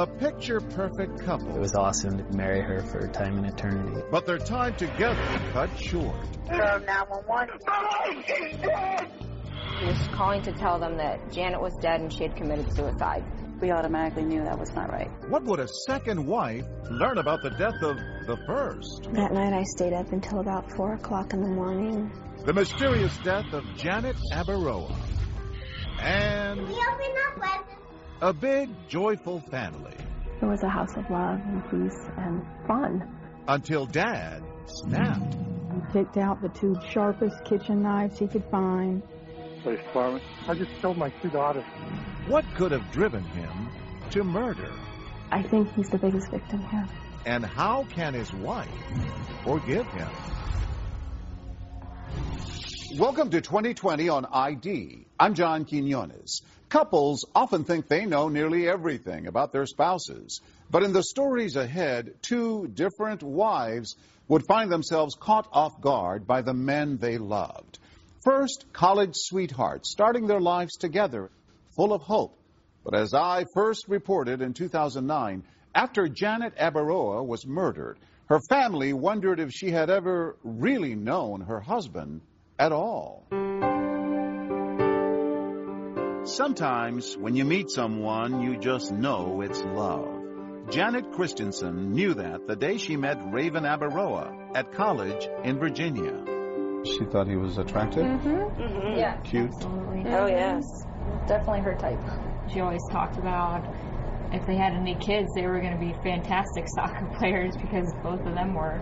[0.00, 1.54] A picture perfect couple.
[1.54, 4.00] It was awesome to marry her for time and eternity.
[4.10, 6.16] But their time together cut short.
[6.48, 9.10] Hello, 911.
[9.78, 13.22] He was calling to tell them that Janet was dead and she had committed suicide.
[13.60, 15.10] We automatically knew that was not right.
[15.28, 19.02] What would a second wife learn about the death of the first?
[19.12, 22.10] That night I stayed up until about 4 o'clock in the morning.
[22.46, 24.96] The mysterious death of Janet Abaroa.
[26.00, 26.66] And
[28.20, 29.94] a big, joyful family.
[30.42, 33.08] It was a house of love and peace and fun.
[33.48, 35.34] Until Dad snapped.
[35.34, 39.02] He picked out the two sharpest kitchen knives he could find.
[39.62, 40.24] Police department.
[40.46, 41.64] I just killed my two daughters.
[42.26, 43.70] What could have driven him
[44.10, 44.70] to murder?
[45.30, 46.86] I think he's the biggest victim here.
[47.24, 48.68] And how can his wife
[49.44, 50.08] forgive him?
[52.98, 55.06] Welcome to 2020 on ID.
[55.18, 56.42] I'm John Quinones.
[56.70, 60.40] Couples often think they know nearly everything about their spouses.
[60.70, 63.96] But in the stories ahead, two different wives
[64.28, 67.80] would find themselves caught off guard by the men they loved.
[68.22, 71.28] First, college sweethearts starting their lives together,
[71.74, 72.38] full of hope.
[72.84, 75.42] But as I first reported in 2009,
[75.74, 81.58] after Janet Abaroa was murdered, her family wondered if she had ever really known her
[81.58, 82.20] husband
[82.60, 83.26] at all.
[86.24, 90.68] Sometimes when you meet someone, you just know it's love.
[90.68, 96.22] Janet Christensen knew that the day she met Raven Abaroa at college in Virginia.
[96.84, 98.04] She thought he was attractive?
[98.04, 98.28] Mm-hmm.
[98.28, 98.98] Mm-hmm.
[98.98, 99.16] Yeah.
[99.22, 99.50] Cute?
[99.62, 100.64] Oh, yes.
[101.26, 102.00] Definitely her type.
[102.52, 103.64] She always talked about
[104.32, 108.20] if they had any kids, they were going to be fantastic soccer players because both
[108.20, 108.78] of them were.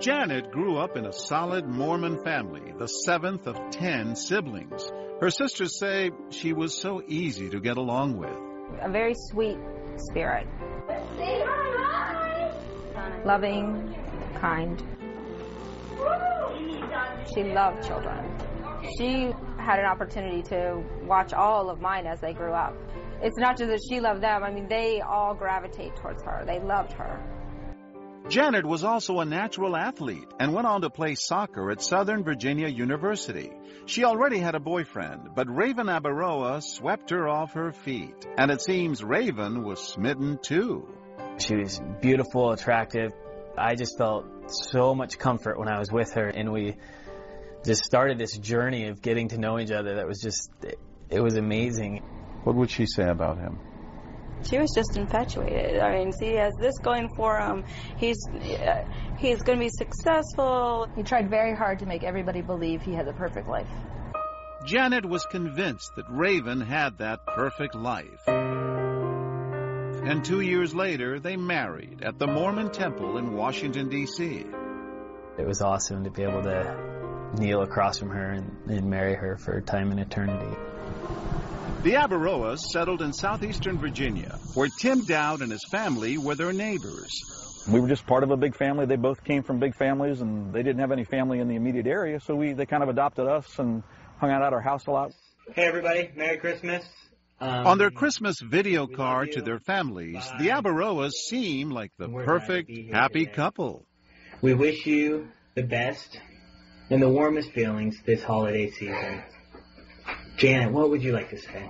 [0.00, 4.90] Janet grew up in a solid Mormon family, the seventh of ten siblings.
[5.20, 8.30] Her sisters say she was so easy to get along with.
[8.80, 9.58] A very sweet
[9.96, 10.46] spirit.
[13.24, 13.96] Loving,
[14.40, 14.80] kind.
[17.34, 18.38] She loved children.
[18.96, 22.76] She had an opportunity to watch all of mine as they grew up.
[23.20, 26.44] It's not just that she loved them, I mean, they all gravitate towards her.
[26.46, 27.20] They loved her.
[28.28, 32.68] Janet was also a natural athlete and went on to play soccer at Southern Virginia
[32.68, 33.50] University.
[33.86, 38.26] She already had a boyfriend, but Raven Abaroa swept her off her feet.
[38.36, 40.86] And it seems Raven was smitten too.
[41.38, 43.12] She was beautiful, attractive.
[43.56, 46.76] I just felt so much comfort when I was with her, and we
[47.64, 50.50] just started this journey of getting to know each other that was just,
[51.08, 52.02] it was amazing.
[52.44, 53.58] What would she say about him?
[54.44, 55.80] She was just infatuated.
[55.80, 57.64] I mean, see, he has this going for him.
[57.96, 58.84] He's uh,
[59.18, 60.88] he's going to be successful.
[60.96, 63.68] He tried very hard to make everybody believe he had the perfect life.
[64.64, 68.28] Janet was convinced that Raven had that perfect life.
[70.08, 74.44] And two years later, they married at the Mormon Temple in Washington, D.C.
[75.38, 79.36] It was awesome to be able to kneel across from her and, and marry her
[79.36, 80.56] for time and eternity.
[81.82, 87.64] The Abaroas settled in southeastern Virginia, where Tim Dowd and his family were their neighbors.
[87.70, 88.86] We were just part of a big family.
[88.86, 91.86] They both came from big families, and they didn't have any family in the immediate
[91.86, 93.82] area, so we they kind of adopted us and
[94.18, 95.12] hung out at our house a lot.
[95.54, 96.10] Hey, everybody!
[96.16, 96.84] Merry Christmas.
[97.40, 100.36] Um, On their Christmas video card to their families, Bye.
[100.40, 103.32] the Abaroas seem like the we're perfect, happy today.
[103.32, 103.86] couple.
[104.42, 106.18] We wish you the best
[106.90, 109.22] and the warmest feelings this holiday season.
[110.38, 111.68] Janet, what would you like to say?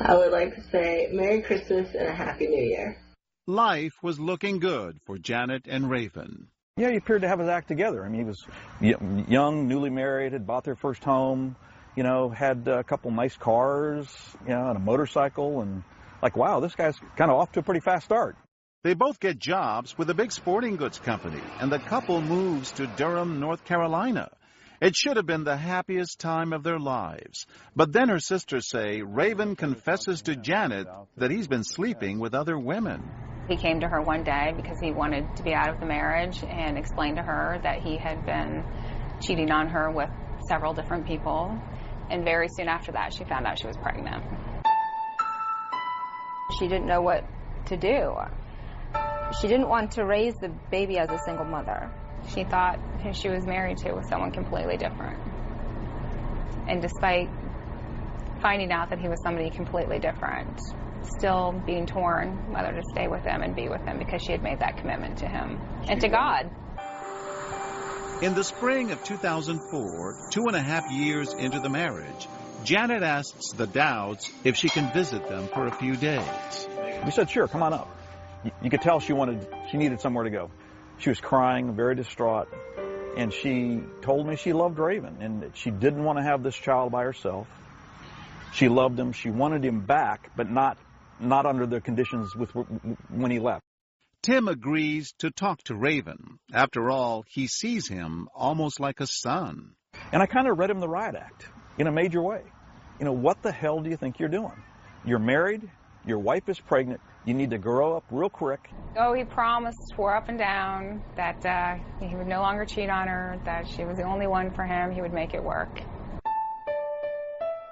[0.00, 2.96] I would like to say Merry Christmas and a Happy New Year.
[3.46, 6.48] life was looking good for Janet and Raven.
[6.76, 8.04] Yeah, he appeared to have his act together.
[8.04, 8.44] I mean, he was
[8.80, 11.56] young, newly married, had bought their first home,
[11.96, 14.08] you know, had a couple nice cars,
[14.44, 15.84] you know, and a motorcycle, and
[16.20, 18.36] like, wow, this guy's kind of off to a pretty fast start.
[18.84, 22.86] They both get jobs with a big sporting goods company, and the couple moves to
[22.86, 24.30] Durham, North Carolina.
[24.80, 27.46] It should have been the happiest time of their lives.
[27.74, 30.86] But then her sisters say Raven confesses to Janet
[31.16, 33.02] that he's been sleeping with other women.
[33.48, 36.44] He came to her one day because he wanted to be out of the marriage
[36.44, 38.62] and explained to her that he had been
[39.20, 40.10] cheating on her with
[40.48, 41.58] several different people.
[42.10, 44.22] And very soon after that, she found out she was pregnant.
[46.60, 47.24] She didn't know what
[47.66, 48.14] to do.
[49.40, 51.90] She didn't want to raise the baby as a single mother.
[52.26, 55.18] She thought who she was married to was someone completely different.
[56.68, 57.30] And despite
[58.40, 60.60] finding out that he was somebody completely different,
[61.18, 64.42] still being torn whether to stay with him and be with him because she had
[64.42, 66.50] made that commitment to him and to God.
[68.20, 72.28] In the spring of 2004, two and a half years into the marriage,
[72.64, 76.68] Janet asks the Dowds if she can visit them for a few days.
[77.04, 77.88] We said, sure, come on up.
[78.60, 80.50] You could tell she wanted, she needed somewhere to go.
[80.98, 82.48] She was crying, very distraught,
[83.16, 86.56] and she told me she loved Raven and that she didn't want to have this
[86.56, 87.46] child by herself.
[88.52, 89.12] She loved him.
[89.12, 90.78] She wanted him back, but not
[91.20, 93.64] not under the conditions with when he left.
[94.22, 96.38] Tim agrees to talk to Raven.
[96.52, 99.74] After all, he sees him almost like a son.
[100.12, 101.46] And I kind of read him the riot act
[101.78, 102.42] in a major way.
[102.98, 104.62] You know, what the hell do you think you're doing?
[105.04, 105.68] You're married,
[106.04, 108.70] your wife is pregnant, you need to grow up real quick.
[108.96, 113.06] Oh, he promised, swore up and down that uh, he would no longer cheat on
[113.06, 115.68] her, that she was the only one for him, he would make it work.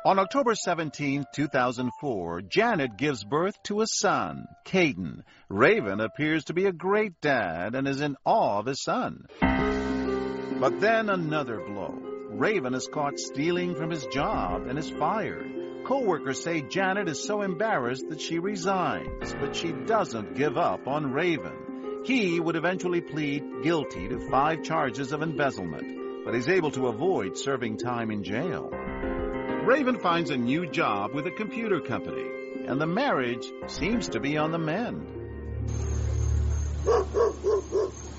[0.04, 5.22] On October 17, 2004, Janet gives birth to a son, Caden.
[5.48, 9.26] Raven appears to be a great dad and is in awe of his son.
[9.40, 11.98] But then another blow.
[12.30, 15.55] Raven is caught stealing from his job and is fired.
[15.86, 21.12] Co-workers say Janet is so embarrassed that she resigns, but she doesn't give up on
[21.12, 22.02] Raven.
[22.04, 27.38] He would eventually plead guilty to five charges of embezzlement, but is able to avoid
[27.38, 28.68] serving time in jail.
[28.68, 32.32] Raven finds a new job with a computer company,
[32.66, 35.06] and the marriage seems to be on the mend.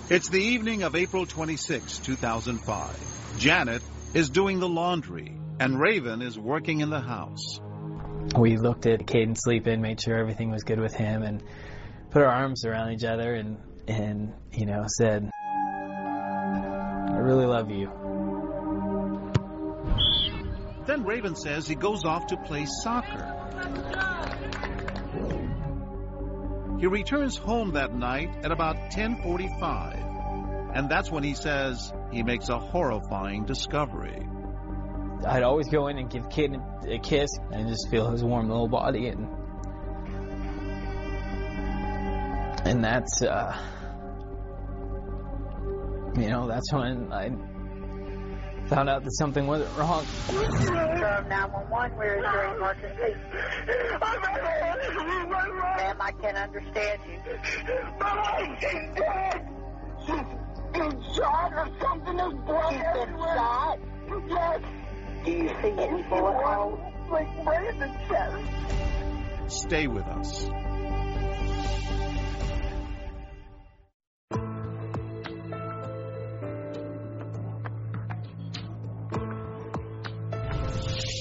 [0.09, 3.35] It's the evening of April 26, 2005.
[3.39, 3.81] Janet
[4.13, 7.59] is doing the laundry and Raven is working in the house.
[8.37, 11.43] We looked at Caden sleeping, made sure everything was good with him, and
[12.11, 13.57] put our arms around each other and,
[13.87, 17.89] and you know, said, I really love you.
[20.85, 23.33] Then Raven says he goes off to play soccer.
[26.79, 30.03] He returns home that night at about 1045.
[30.75, 34.27] And that's when he says he makes a horrifying discovery.
[35.25, 36.55] I'd always go in and give Kid
[36.87, 39.27] a kiss and just feel his warm little body and
[42.65, 43.57] and that's uh
[46.17, 47.29] you know that's when I
[48.67, 50.05] found out that something wasn't wrong.
[50.29, 53.15] Durham 911, where is your emergency?
[55.77, 57.19] Ma'am, I can't understand you.
[57.99, 59.49] My wife is dead.
[60.05, 60.27] She's
[60.73, 62.17] been shot or something.
[62.17, 63.79] There's blood She's been shot?
[64.27, 64.76] Yes.
[65.27, 65.49] You
[67.79, 67.97] the.
[69.49, 70.47] Stay with us.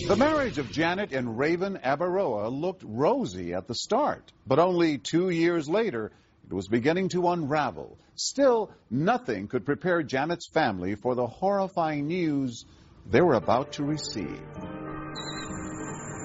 [0.07, 5.31] The marriage of Janet and Raven Abaroa looked rosy at the start, but only two
[5.31, 6.13] years later,
[6.49, 7.99] it was beginning to unravel.
[8.15, 12.65] Still, nothing could prepare Janet's family for the horrifying news
[13.11, 14.41] they were about to receive.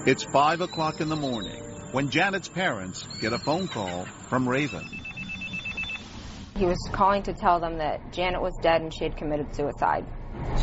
[0.06, 1.62] It's 5 o'clock in the morning
[1.92, 4.84] when Janet's parents get a phone call from Raven.
[6.56, 10.04] He was calling to tell them that Janet was dead and she had committed suicide.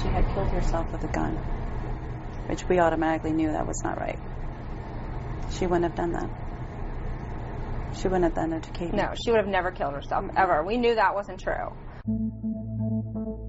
[0.01, 1.37] She had killed herself with a gun
[2.49, 4.17] which we automatically knew that was not right.
[5.51, 6.29] She wouldn't have done that.
[7.95, 8.93] She wouldn't have done it to Caden.
[8.93, 10.63] No, she would have never killed herself, ever.
[10.63, 11.71] We knew that wasn't true.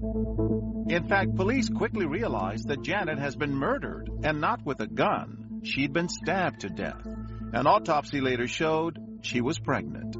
[0.01, 5.61] In fact, police quickly realized that Janet has been murdered, and not with a gun.
[5.63, 7.05] She'd been stabbed to death.
[7.53, 10.13] An autopsy later showed she was pregnant.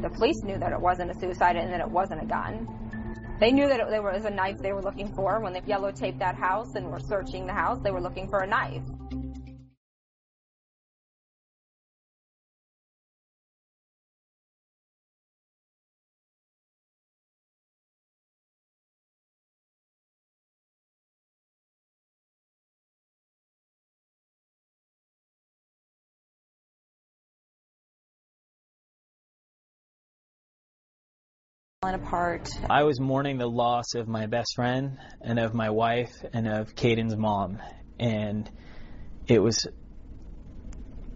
[0.00, 2.68] The police knew that it wasn't a suicide and that it wasn't a gun.
[3.40, 5.90] They knew that it, there was a knife they were looking for when they yellow
[5.90, 7.80] taped that house and were searching the house.
[7.82, 8.82] They were looking for a knife.
[31.82, 32.50] Apart.
[32.68, 36.74] I was mourning the loss of my best friend and of my wife and of
[36.74, 37.58] Caden's mom.
[37.98, 38.50] And
[39.26, 39.66] it was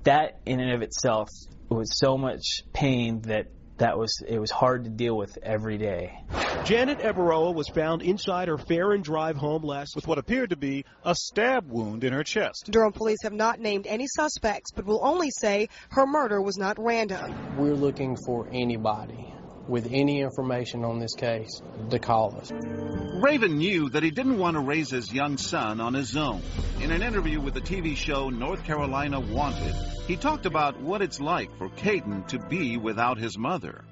[0.05, 1.29] that in and of itself
[1.69, 6.19] was so much pain that that was it was hard to deal with every day.
[6.65, 10.57] Janet Abaroa was found inside her Fair and Drive home last with what appeared to
[10.57, 12.71] be a stab wound in her chest.
[12.71, 16.79] Durham police have not named any suspects, but will only say her murder was not
[16.79, 17.59] random.
[17.59, 19.35] We're looking for anybody
[19.69, 22.51] with any information on this case to call us.
[22.53, 26.43] Raven knew that he didn't want to raise his young son on his own.
[26.81, 29.75] In an interview with the TV show North Carolina Wanted,
[30.07, 33.85] he talked about what it's like for Caden to be without his mother.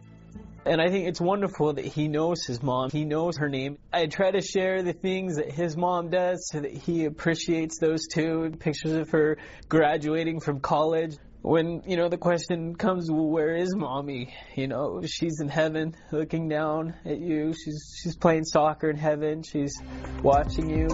[0.65, 2.91] And I think it's wonderful that he knows his mom.
[2.91, 3.79] He knows her name.
[3.93, 8.07] I try to share the things that his mom does so that he appreciates those
[8.07, 8.53] too.
[8.61, 9.39] Pictures of her
[9.69, 14.33] graduating from college when you know the question comes well, where is mommy?
[14.55, 17.53] You know she's in heaven looking down at you.
[17.53, 19.43] She's she's playing soccer in heaven.
[19.43, 19.75] She's
[20.23, 20.89] watching you.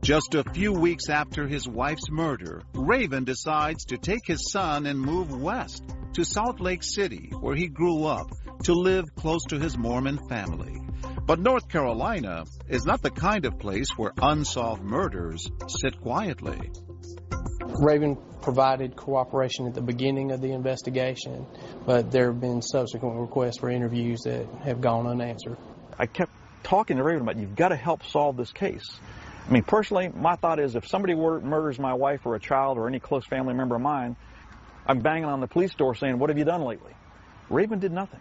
[0.00, 4.98] Just a few weeks after his wife's murder raven decides to take his son and
[4.98, 5.82] move west
[6.14, 8.30] to salt lake city where he grew up
[8.64, 10.80] to live close to his mormon family.
[11.26, 16.70] But north carolina is not the kind of place where unsolved murders sit quietly
[17.78, 21.46] Raven provided cooperation at the beginning of the investigation,
[21.84, 25.56] but there have been subsequent requests for interviews that have gone unanswered.
[25.98, 26.30] I kept
[26.62, 29.00] talking to Raven about you've got to help solve this case.
[29.46, 32.86] I mean, personally, my thought is if somebody murders my wife or a child or
[32.86, 34.16] any close family member of mine,
[34.86, 36.92] I'm banging on the police door saying, What have you done lately?
[37.50, 38.20] Raven did nothing.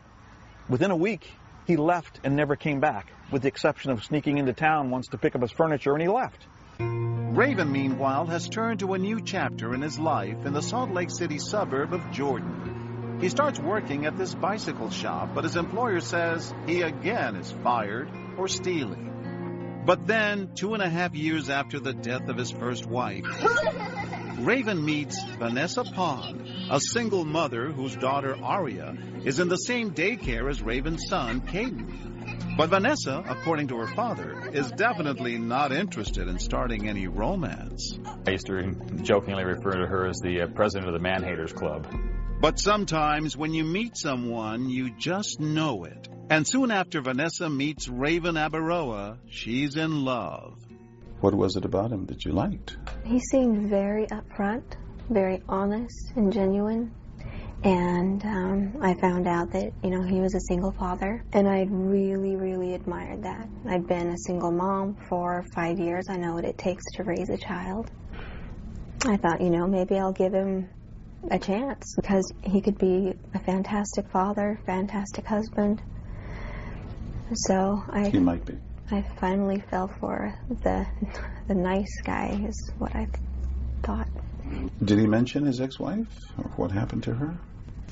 [0.67, 1.29] Within a week,
[1.65, 5.17] he left and never came back, with the exception of sneaking into town once to
[5.17, 6.45] pick up his furniture, and he left.
[6.79, 11.09] Raven, meanwhile, has turned to a new chapter in his life in the Salt Lake
[11.09, 13.17] City suburb of Jordan.
[13.21, 18.09] He starts working at this bicycle shop, but his employer says he again is fired
[18.35, 19.81] for stealing.
[19.85, 23.25] But then, two and a half years after the death of his first wife,
[24.39, 30.49] Raven meets Vanessa Pond, a single mother whose daughter Aria is in the same daycare
[30.49, 32.12] as Raven's son, Caden.
[32.55, 37.97] But Vanessa, according to her father, is definitely not interested in starting any romance.
[38.27, 41.51] I used to jokingly refer to her as the uh, president of the Man Haters
[41.51, 41.87] Club.
[42.39, 46.07] But sometimes when you meet someone, you just know it.
[46.29, 50.63] And soon after Vanessa meets Raven Abaroa, she's in love.
[51.21, 52.77] What was it about him that you liked?
[53.03, 54.75] He seemed very upfront,
[55.09, 56.91] very honest and genuine
[57.63, 61.65] and um, I found out that you know he was a single father, and I
[61.69, 63.47] really, really admired that.
[63.67, 66.05] I'd been a single mom for five years.
[66.09, 67.89] I know what it takes to raise a child.
[69.05, 70.69] I thought, you know, maybe I'll give him
[71.31, 75.81] a chance because he could be a fantastic father, fantastic husband.
[77.33, 78.09] So I.
[78.09, 78.57] He might be.
[78.91, 80.85] I finally fell for the
[81.47, 83.07] the nice guy, is what I
[83.83, 84.07] thought.
[84.83, 87.37] Did he mention his ex-wife or what happened to her?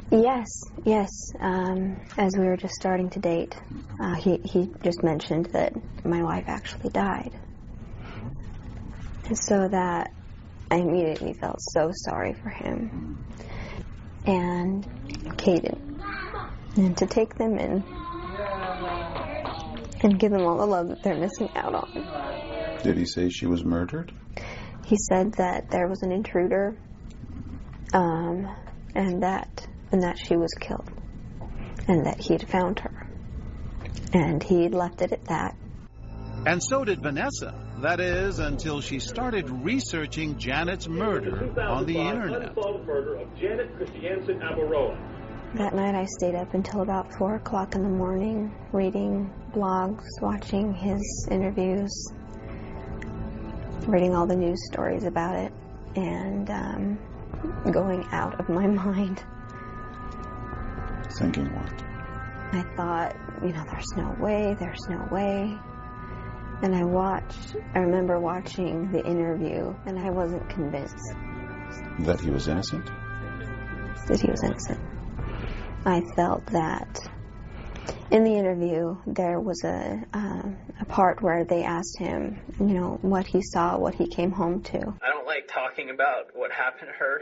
[0.10, 0.48] Yes,
[0.84, 1.10] yes.
[1.39, 3.55] Um, as we were just starting to date,
[4.00, 5.74] uh, he he just mentioned that
[6.05, 7.31] my wife actually died,
[9.25, 10.12] and so that
[10.70, 13.17] I immediately felt so sorry for him
[14.25, 14.86] and
[15.38, 15.79] Caden,
[16.77, 17.84] and to take them in
[20.03, 22.79] and give them all the love that they're missing out on.
[22.84, 24.12] Did he say she was murdered?
[24.86, 26.75] He said that there was an intruder,
[27.93, 28.50] um,
[28.96, 30.89] and that and that she was killed
[31.88, 33.07] and that he'd found her.
[34.13, 35.55] And he'd left it at that.
[36.45, 37.53] And so did Vanessa.
[37.81, 42.55] That is, until she started researching Janet's murder on the internet.
[45.55, 50.74] That night I stayed up until about 4 o'clock in the morning, reading blogs, watching
[50.74, 51.91] his interviews,
[53.88, 55.51] reading all the news stories about it,
[55.95, 57.00] and um,
[57.71, 59.24] going out of my mind.
[61.17, 61.83] Thinking what?
[62.53, 65.57] I thought, you know, there's no way, there's no way.
[66.61, 71.13] And I watched, I remember watching the interview, and I wasn't convinced.
[71.99, 72.85] That he was innocent?
[74.07, 74.79] That he was innocent.
[75.85, 76.99] I felt that
[78.11, 80.43] in the interview, there was a, uh,
[80.81, 84.61] a part where they asked him, you know, what he saw, what he came home
[84.63, 84.77] to.
[85.01, 87.21] I don't like talking about what happened to her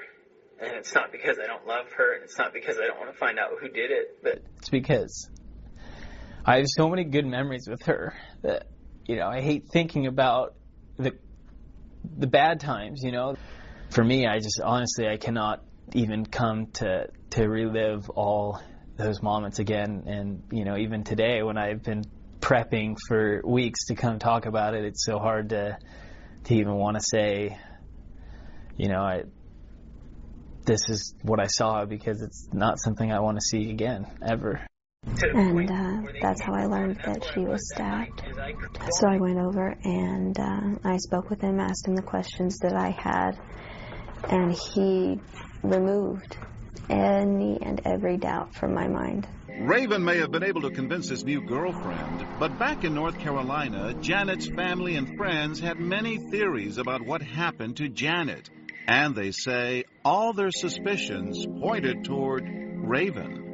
[0.62, 3.12] and it's not because I don't love her, and it's not because I don't want
[3.12, 5.30] to find out who did it, but it's because
[6.46, 8.68] I have so many good memories with her that
[9.06, 10.56] you know I hate thinking about
[10.98, 11.14] the
[12.18, 13.02] the bad times.
[13.04, 13.36] You know,
[13.90, 15.64] for me, I just honestly I cannot
[15.94, 18.62] even come to to relive all
[18.98, 20.04] those moments again.
[20.08, 22.04] And you know, even today when I've been
[22.40, 25.78] prepping for weeks to come talk about it, it's so hard to
[26.46, 27.58] to even want to say,
[28.78, 29.24] you know, I
[30.66, 34.62] this is what I saw because it's not something I want to see again ever.
[35.04, 38.22] And uh, that's how I learned that she was stabbed.
[38.92, 42.74] So I went over and uh, I spoke with him, asked him the questions that
[42.74, 43.40] I had,
[44.30, 45.20] and he
[45.64, 46.38] removed
[46.90, 49.28] any and every doubt from my mind.
[49.62, 53.94] Raven may have been able to convince his new girlfriend, but back in North Carolina,
[54.02, 58.50] Janet's family and friends had many theories about what happened to Janet.
[58.90, 63.46] And they say all their suspicions pointed toward Raven.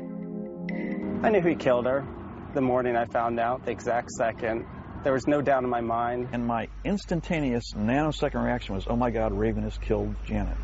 [1.24, 2.08] I knew he killed her
[2.54, 4.66] the morning I found out, the exact second.
[5.04, 6.30] There was no doubt in my mind.
[6.32, 10.58] And my instantaneous nanosecond reaction was, oh my God, Raven has killed Janet.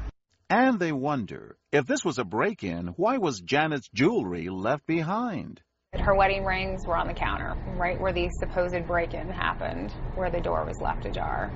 [0.50, 5.62] And they wonder if this was a break in, why was Janet's jewelry left behind?
[5.94, 10.32] Her wedding rings were on the counter, right where the supposed break in happened, where
[10.32, 11.52] the door was left ajar.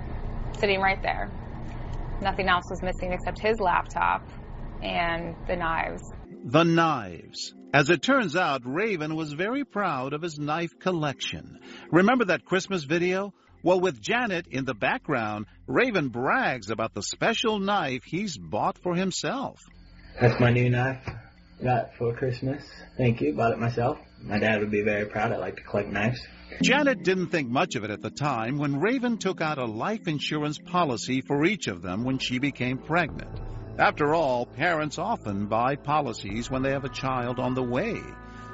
[0.60, 1.32] Sitting right there.
[2.22, 4.28] Nothing else was missing except his laptop
[4.82, 6.04] and the knives.
[6.46, 7.54] The knives.
[7.74, 11.60] As it turns out, Raven was very proud of his knife collection.
[11.92, 13.34] Remember that Christmas video?
[13.64, 18.96] Well, with Janet in the background, Raven brags about the special knife he's bought for
[18.96, 19.60] himself.
[20.22, 21.04] That's my new knife.
[21.62, 22.64] Got for Christmas.
[22.96, 23.34] Thank you.
[23.34, 23.98] Bought it myself.
[24.22, 25.32] My dad would be very proud.
[25.32, 26.22] I like to collect knives.
[26.62, 30.08] Janet didn't think much of it at the time when Raven took out a life
[30.08, 33.40] insurance policy for each of them when she became pregnant.
[33.78, 38.02] After all, parents often buy policies when they have a child on the way.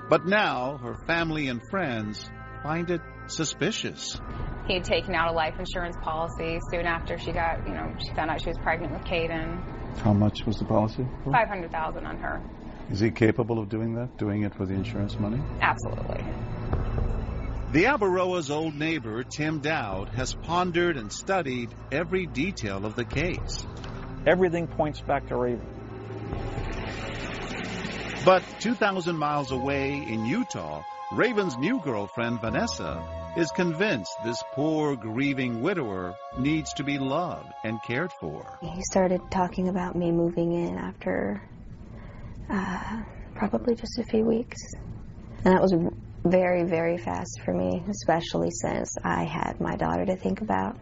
[0.10, 2.29] But now her family and friends
[2.63, 4.20] find it suspicious.
[4.68, 8.14] He had taken out a life insurance policy soon after she got, you know, she
[8.16, 9.98] found out she was pregnant with Caden.
[10.00, 11.05] How much was the policy?
[11.31, 12.42] Five hundred thousand on her.
[12.90, 14.18] Is he capable of doing that?
[14.18, 15.42] Doing it for the insurance money?
[15.61, 16.24] Absolutely.
[17.72, 23.66] The Abaroa's old neighbor, Tim Dowd, has pondered and studied every detail of the case.
[24.27, 25.66] Everything points back to Raven.
[28.25, 35.62] But 2,000 miles away in Utah, Raven's new girlfriend, Vanessa, is convinced this poor, grieving
[35.62, 38.60] widower needs to be loved and cared for.
[38.62, 41.42] He started talking about me moving in after
[42.50, 43.03] uh,
[43.34, 44.60] probably just a few weeks.
[45.46, 45.74] And that was
[46.24, 50.77] very, very fast for me, especially since I had my daughter to think about.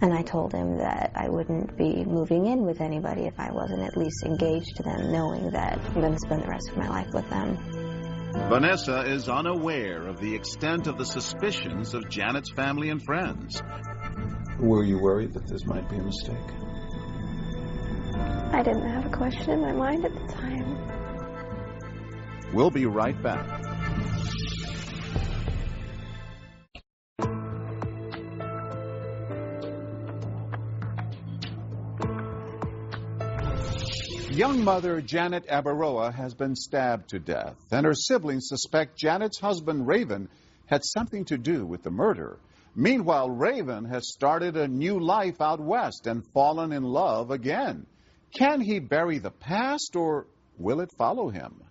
[0.00, 3.82] And I told him that I wouldn't be moving in with anybody if I wasn't
[3.82, 6.88] at least engaged to them, knowing that I'm going to spend the rest of my
[6.88, 7.58] life with them.
[8.48, 13.62] Vanessa is unaware of the extent of the suspicions of Janet's family and friends.
[14.58, 16.36] Were you worried that this might be a mistake?
[18.52, 20.78] I didn't have a question in my mind at the time.
[22.52, 23.46] We'll be right back.
[34.32, 39.88] Young mother Janet Abaroa has been stabbed to death, and her siblings suspect Janet's husband
[39.88, 40.28] Raven
[40.66, 42.38] had something to do with the murder.
[42.76, 47.86] Meanwhile, Raven has started a new life out west and fallen in love again.
[48.32, 51.64] Can he bury the past or will it follow him?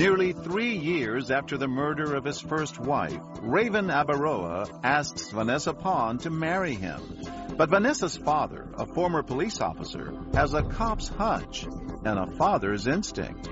[0.00, 6.20] Nearly three years after the murder of his first wife, Raven Abaroa asks Vanessa Pond
[6.20, 7.20] to marry him.
[7.58, 11.66] But Vanessa's father, a former police officer, has a cop's hunch
[12.06, 13.44] and a father's instinct.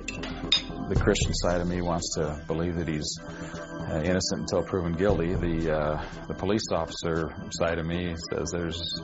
[0.88, 3.18] The Christian side of me wants to believe that he's
[3.90, 5.34] uh, innocent until proven guilty.
[5.34, 9.00] The uh, the police officer side of me says there's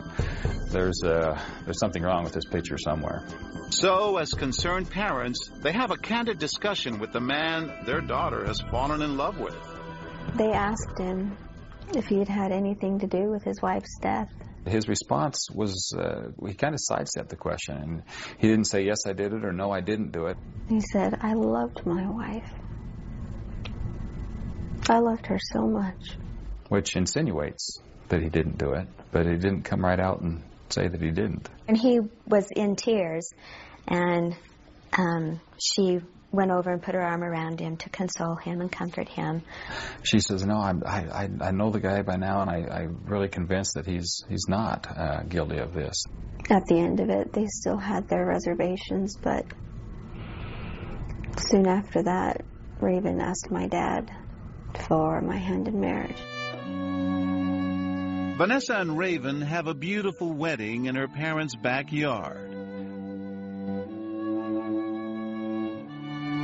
[0.70, 3.24] there's uh, there's something wrong with this picture somewhere.
[3.70, 8.60] So, as concerned parents, they have a candid discussion with the man their daughter has
[8.70, 9.56] fallen in love with.
[10.36, 11.36] They asked him
[11.94, 14.30] if he had had anything to do with his wife's death.
[14.66, 18.02] His response was uh, he kind of sidestepped the question, and
[18.38, 20.36] he didn't say yes I did it or no I didn't do it.
[20.68, 22.50] He said, I loved my wife.
[24.88, 26.16] I loved her so much.
[26.68, 30.88] which insinuates that he didn't do it, but he didn't come right out and say
[30.88, 31.48] that he didn't.
[31.68, 33.32] And he was in tears,
[33.86, 34.36] and
[34.96, 36.00] um, she
[36.32, 39.42] went over and put her arm around him to console him and comfort him.
[40.02, 43.04] She says, "No, I'm, I, I I know the guy by now, and I, I'm
[43.06, 46.04] really convinced that he's he's not uh, guilty of this."
[46.50, 49.46] At the end of it, they still had their reservations, but
[51.38, 52.44] soon after that,
[52.80, 54.10] Raven asked my dad
[54.78, 56.20] for my hand in marriage.
[58.36, 62.52] Vanessa and Raven have a beautiful wedding in her parents' backyard.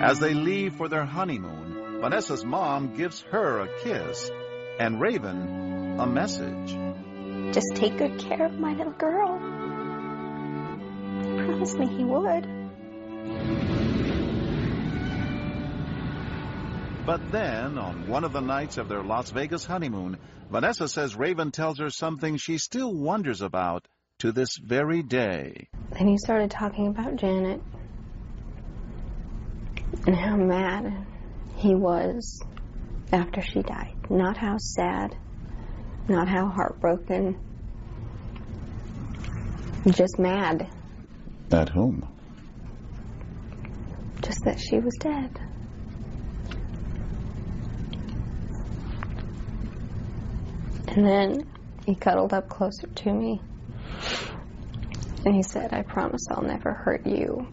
[0.03, 4.31] As they leave for their honeymoon, Vanessa's mom gives her a kiss
[4.79, 6.75] and Raven a message.
[7.53, 9.39] Just take good care of my little girl.
[11.23, 13.70] He promised me he would.
[17.07, 20.19] But then, on one of the nights of their Las Vegas honeymoon,
[20.51, 23.87] Vanessa says Raven tells her something she still wonders about
[24.19, 25.69] to this very day.
[25.93, 27.63] Then he started talking about Janet
[30.07, 31.07] and how mad
[31.57, 32.43] he was
[33.13, 33.95] after she died.
[34.11, 35.17] Not how sad,
[36.09, 37.39] not how heartbroken,
[39.89, 40.69] just mad.
[41.51, 42.07] At whom?
[44.23, 45.50] Just that she was dead.
[51.01, 51.51] And then
[51.87, 53.41] he cuddled up closer to me.
[55.25, 57.47] And he said, I promise I'll never hurt you.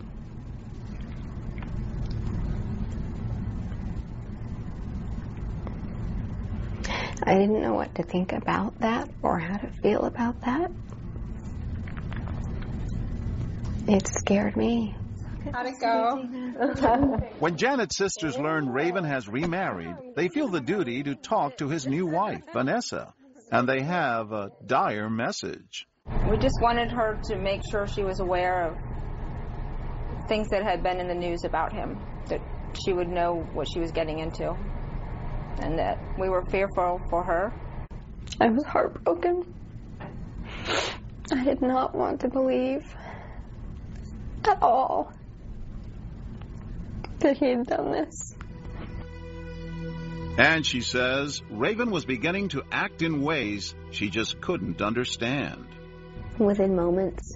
[7.24, 10.70] I didn't know what to think about that or how to feel about that.
[13.88, 14.94] It scared me.
[15.54, 16.18] How'd it go?
[17.40, 21.88] When Janet's sisters learn Raven has remarried, they feel the duty to talk to his
[21.88, 23.14] new wife, Vanessa,
[23.52, 25.88] and they have a dire message.
[26.30, 28.78] We just wanted her to make sure she was aware of
[30.28, 32.42] things that had been in the news about him, that
[32.86, 34.56] she would know what she was getting into,
[35.60, 37.54] and that we were fearful for her.
[38.40, 39.54] I was heartbroken.
[41.32, 42.84] I did not want to believe
[44.46, 45.12] at all
[47.20, 48.37] that he had done this.
[50.38, 55.66] And she says Raven was beginning to act in ways she just couldn't understand.
[56.38, 57.36] Within moments,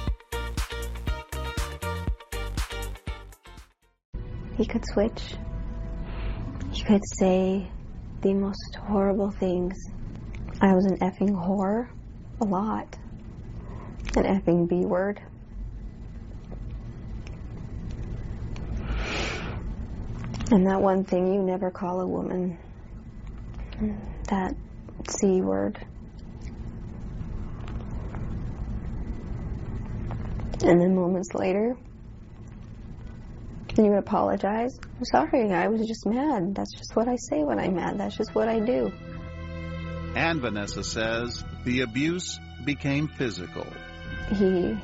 [4.55, 5.35] He could switch.
[6.71, 7.69] He could say
[8.21, 9.77] the most horrible things.
[10.61, 11.87] I was an effing whore
[12.39, 12.97] a lot.
[14.15, 15.21] An effing B word.
[20.51, 22.57] And that one thing you never call a woman.
[24.27, 24.55] That
[25.07, 25.79] C word.
[30.63, 31.75] And then moments later,
[33.77, 34.79] you apologize.
[34.97, 36.55] I'm sorry, I was just mad.
[36.55, 37.99] That's just what I say when I'm mad.
[37.99, 38.91] That's just what I do.
[40.15, 43.65] And Vanessa says the abuse became physical.
[44.33, 44.77] He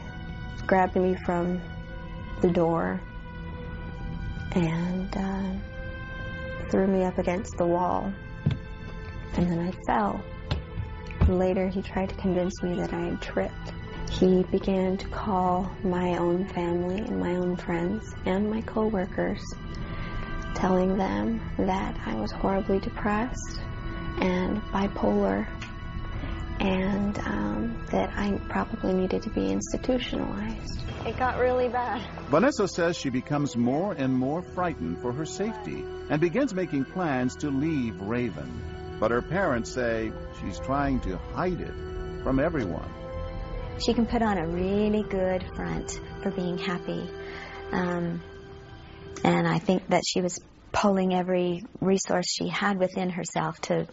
[0.65, 1.61] grabbed me from
[2.41, 3.01] the door
[4.51, 8.11] and uh, threw me up against the wall.
[9.33, 10.21] And then I fell.
[11.27, 13.73] Later, he tried to convince me that I had tripped.
[14.09, 19.43] He began to call my own family and my own friends and my coworkers,
[20.55, 23.59] telling them that I was horribly depressed
[24.19, 25.47] and bipolar
[26.59, 30.81] and um, that I probably needed to be institutionalized.
[31.05, 32.01] It got really bad.
[32.29, 37.35] Vanessa says she becomes more and more frightened for her safety and begins making plans
[37.37, 38.61] to leave Raven.
[38.99, 41.73] But her parents say she's trying to hide it
[42.23, 42.89] from everyone.
[43.79, 47.09] She can put on a really good front for being happy.
[47.71, 48.21] Um,
[49.23, 50.39] and I think that she was
[50.71, 53.87] pulling every resource she had within herself to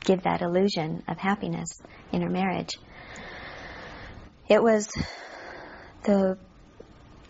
[0.00, 1.80] give that illusion of happiness
[2.12, 2.76] in her marriage.
[4.48, 4.88] It was
[6.04, 6.38] the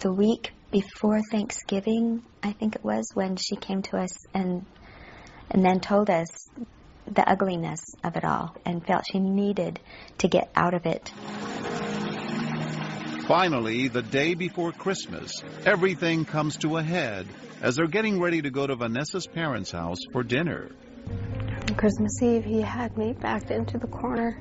[0.01, 4.67] the week before Thanksgiving, I think it was, when she came to us and
[5.51, 6.49] and then told us
[7.07, 9.81] the ugliness of it all and felt she needed
[10.19, 11.13] to get out of it.
[13.27, 17.27] Finally, the day before Christmas, everything comes to a head
[17.63, 20.71] as they're getting ready to go to Vanessa's parents' house for dinner.
[21.69, 24.39] On Christmas Eve, he had me backed into the corner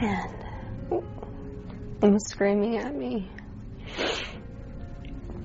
[0.00, 0.30] and
[2.00, 3.28] he was screaming at me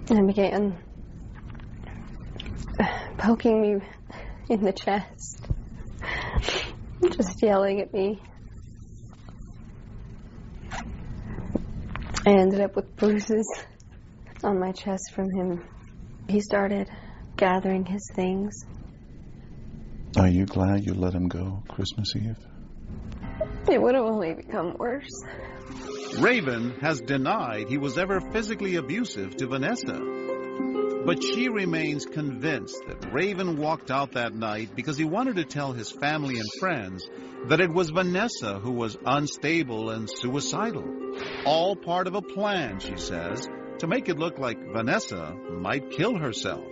[0.10, 0.78] and began
[3.18, 3.86] poking me
[4.50, 5.46] in the chest,
[7.12, 8.22] just yelling at me.
[12.26, 13.48] I ended up with bruises
[14.44, 15.64] on my chest from him.
[16.28, 16.90] He started
[17.38, 18.66] gathering his things.
[20.18, 22.38] Are you glad you let him go Christmas Eve?
[23.70, 25.24] It would have only become worse.
[26.20, 30.17] Raven has denied he was ever physically abusive to Vanessa.
[31.08, 35.72] But she remains convinced that Raven walked out that night because he wanted to tell
[35.72, 37.10] his family and friends
[37.46, 40.84] that it was Vanessa who was unstable and suicidal.
[41.46, 43.48] All part of a plan, she says,
[43.80, 46.68] to make it look like Vanessa might kill herself.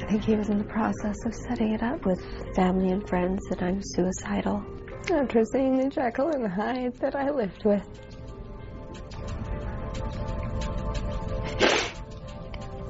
[0.00, 2.24] I think he was in the process of setting it up with
[2.54, 4.64] family and friends that I'm suicidal.
[5.12, 7.82] After seeing the Jekyll and Hyde that I lived with.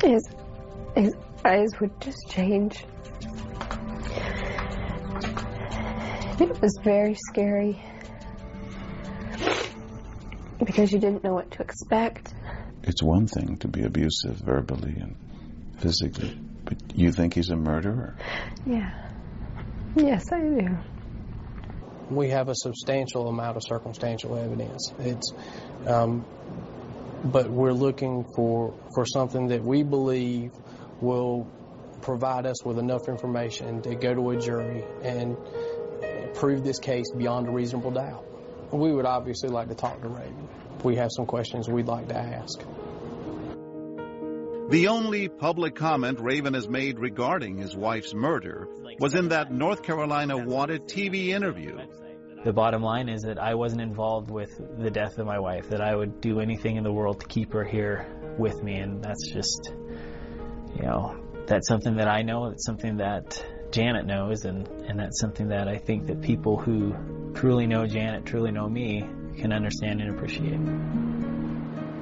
[0.03, 0.23] His,
[0.97, 2.85] his eyes would just change.
[6.39, 7.81] It was very scary
[10.65, 12.35] because you didn't know what to expect.
[12.83, 15.17] It's one thing to be abusive verbally and
[15.79, 18.17] physically, but you think he's a murderer?
[18.65, 18.91] Yeah.
[19.97, 20.79] Yes, I do.
[22.11, 24.93] We have a substantial amount of circumstantial evidence.
[24.99, 25.33] It's,
[25.87, 26.25] um,
[27.25, 30.53] but we're looking for for something that we believe
[31.01, 31.47] will
[32.03, 35.37] provide us with enough information to go to a jury and
[36.35, 38.25] prove this case beyond a reasonable doubt.
[38.73, 40.49] We would obviously like to talk to Raven.
[40.83, 42.61] We have some questions we'd like to ask.
[44.69, 49.85] The only public comment Raven has made regarding his wife's murder was in that North
[49.85, 51.79] Carolina Wanted TV interview.
[52.45, 55.81] The bottom line is that I wasn't involved with the death of my wife, that
[55.81, 58.07] I would do anything in the world to keep her here
[58.39, 59.73] with me, and that's just,
[60.77, 65.21] you know, that's something that I know, it's something that Janet knows, and, and that's
[65.21, 66.95] something that I think that people who
[67.35, 69.05] truly know Janet, truly know me,
[69.39, 70.59] can understand and appreciate.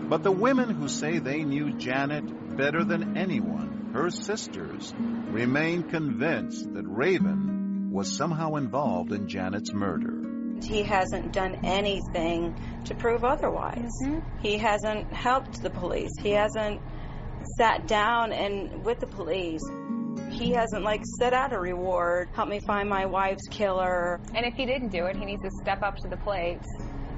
[0.08, 6.72] But the women who say they knew Janet better than anyone, her sisters, remain convinced
[6.74, 10.20] that Raven was somehow involved in Janet's murder.
[10.62, 13.90] He hasn't done anything to prove otherwise.
[14.04, 14.40] Mm-hmm.
[14.40, 16.12] He hasn't helped the police.
[16.20, 16.80] He hasn't
[17.59, 19.62] sat down and with the police.
[20.30, 24.20] He hasn't like set out a reward, help me find my wife's killer.
[24.35, 26.61] And if he didn't do it, he needs to step up to the plate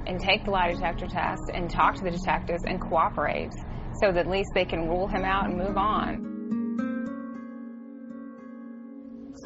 [0.07, 3.53] and take the lie detector test and talk to the detectives and cooperate
[4.01, 6.36] so that at least they can rule him out and move on.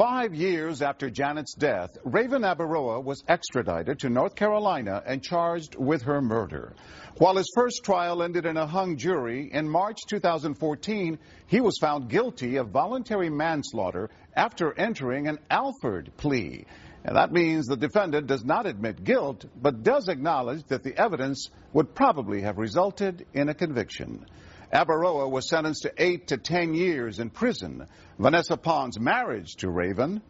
[0.00, 6.00] Five years after Janet's death, Raven Abaroa was extradited to North Carolina and charged with
[6.04, 6.72] her murder.
[7.18, 12.08] While his first trial ended in a hung jury, in March 2014, he was found
[12.08, 16.64] guilty of voluntary manslaughter after entering an Alford plea.
[17.04, 21.50] And that means the defendant does not admit guilt, but does acknowledge that the evidence
[21.74, 24.24] would probably have resulted in a conviction.
[24.72, 27.86] Abaroa was sentenced to eight to ten years in prison.
[28.18, 30.22] Vanessa Pond's marriage to Raven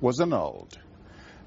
[0.00, 0.78] was annulled.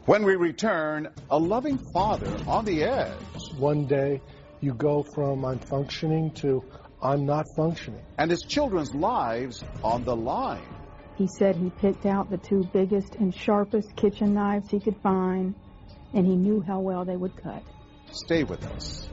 [0.05, 3.13] When we return, a loving father on the edge.
[3.57, 4.19] One day
[4.59, 6.63] you go from I'm functioning to
[7.01, 8.01] I'm not functioning.
[8.17, 10.67] And his children's lives on the line.
[11.15, 15.55] He said he picked out the two biggest and sharpest kitchen knives he could find,
[16.13, 17.63] and he knew how well they would cut.
[18.11, 19.07] Stay with us.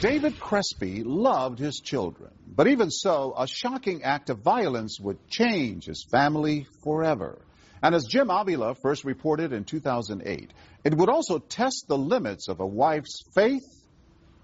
[0.00, 5.86] David Crespi loved his children, but even so, a shocking act of violence would change
[5.86, 7.38] his family forever.
[7.82, 10.52] And as Jim Avila first reported in 2008,
[10.84, 13.66] it would also test the limits of a wife's faith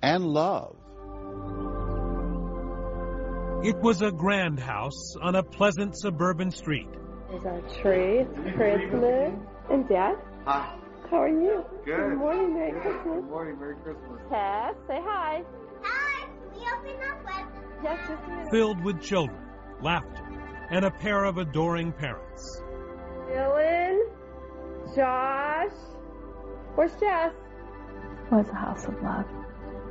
[0.02, 0.76] and love.
[3.64, 6.88] It was a grand house on a pleasant suburban street.
[7.30, 8.18] There's our tree.
[8.18, 9.32] It's Christmas.
[9.70, 10.16] And Dad?
[10.46, 10.83] Hi.
[11.10, 11.64] How are you?
[11.84, 11.96] Good.
[11.96, 12.82] Good morning, Merry Good.
[12.82, 13.14] Christmas.
[13.20, 14.20] Good morning, Merry Christmas.
[14.30, 15.42] Tess, say hi.
[15.82, 16.28] Hi.
[16.52, 17.60] We open our presents.
[17.82, 18.50] Yes, just a minute.
[18.50, 19.38] Filled with children,
[19.82, 20.22] laughter,
[20.70, 22.62] and a pair of adoring parents.
[23.28, 23.98] Dylan,
[24.94, 25.72] Josh,
[26.74, 27.32] where's Jess?
[28.30, 29.26] It was a house of love.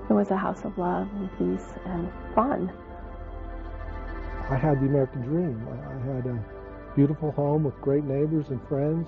[0.09, 2.71] It was a house of love and peace and fun.
[4.49, 5.67] I had the American dream.
[5.69, 6.43] I I had a
[6.95, 9.07] beautiful home with great neighbors and friends.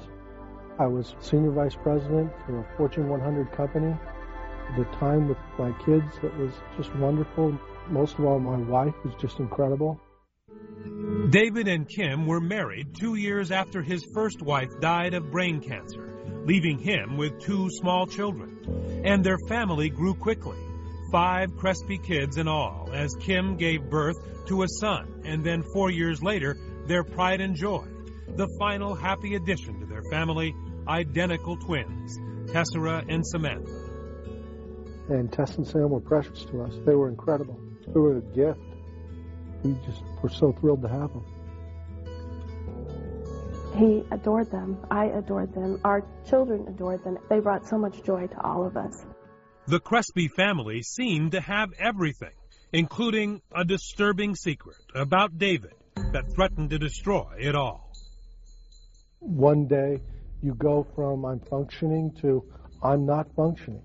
[0.77, 3.95] I was senior vice president for a Fortune 100 company.
[4.75, 7.57] The time with my kids, it was just wonderful.
[7.87, 10.01] Most of all, my wife was just incredible.
[11.29, 16.09] David and Kim were married two years after his first wife died of brain cancer,
[16.43, 19.01] leaving him with two small children.
[19.05, 20.57] And their family grew quickly.
[21.09, 25.89] Five Crespi kids in all, as Kim gave birth to a son, and then four
[25.89, 27.85] years later, their pride and joy.
[28.35, 30.53] The final happy addition to their family,
[30.87, 32.19] identical twins,
[32.51, 33.71] Tessara and Samantha.
[35.09, 36.73] And Tess and Sam were precious to us.
[36.85, 37.59] They were incredible.
[37.87, 38.59] They were a gift.
[39.63, 41.25] We just were so thrilled to have them.
[43.77, 44.77] He adored them.
[44.89, 45.81] I adored them.
[45.83, 47.17] Our children adored them.
[47.29, 49.05] They brought so much joy to all of us.
[49.67, 52.35] The Crespi family seemed to have everything,
[52.71, 55.73] including a disturbing secret about David
[56.13, 57.91] that threatened to destroy it all.
[59.19, 60.01] One day,
[60.45, 62.43] you go from I'm functioning to
[62.83, 63.81] I'm not functioning.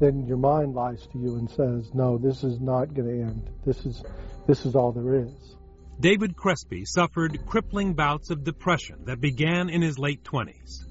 [0.00, 3.50] Then your mind lies to you and says, no, this is not going to end.
[3.64, 4.02] This is,
[4.46, 5.56] this is all there is.
[6.00, 10.84] David Crespi suffered crippling bouts of depression that began in his late 20s.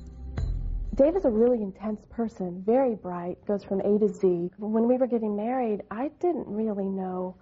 [0.95, 4.49] Dave is a really intense person, very bright, goes from A to Z.
[4.57, 7.35] When we were getting married, I didn't really know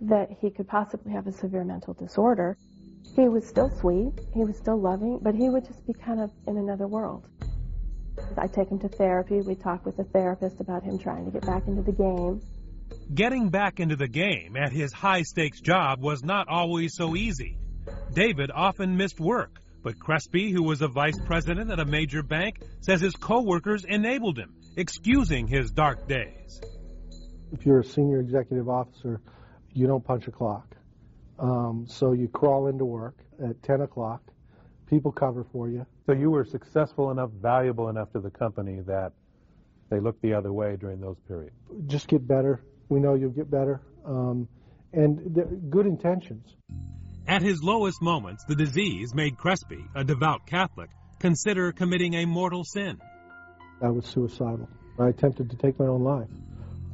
[0.00, 2.56] that he could possibly have a severe mental disorder.
[3.14, 6.32] He was still sweet, he was still loving, but he would just be kind of
[6.48, 7.28] in another world.
[8.36, 9.40] I take him to therapy.
[9.40, 12.40] We talk with the therapist about him trying to get back into the game.
[13.14, 17.58] Getting back into the game at his high stakes job was not always so easy.
[18.12, 22.62] David often missed work, but Crespi, who was a vice president at a major bank,
[22.80, 26.60] says his coworkers enabled him, excusing his dark days.
[27.52, 29.20] If you're a senior executive officer,
[29.72, 30.74] you don't punch a clock.
[31.38, 34.22] Um, so you crawl into work at 10 o'clock.
[34.88, 35.86] People cover for you.
[36.06, 39.12] So you were successful enough, valuable enough to the company that
[39.90, 41.56] they looked the other way during those periods.
[41.86, 42.62] Just get better.
[42.88, 43.80] We know you'll get better.
[44.04, 44.48] Um,
[44.92, 46.54] and good intentions.
[47.26, 52.64] At his lowest moments, the disease made Crespi, a devout Catholic, consider committing a mortal
[52.64, 53.00] sin.
[53.82, 54.68] I was suicidal.
[54.98, 56.28] I attempted to take my own life